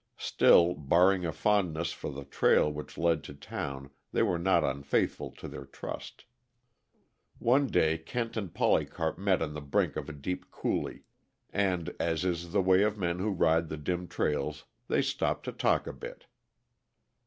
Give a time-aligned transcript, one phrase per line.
[0.17, 5.29] Still, barring a fondness for the trail which led to town, they were not unfaithful
[5.33, 6.25] to their trust.
[7.37, 11.03] One day Kent and Polycarp met on the brink of a deep coulee,
[11.53, 15.51] and, as is the way of men who ride the dim trails, they stopped to
[15.51, 16.25] talk a bit.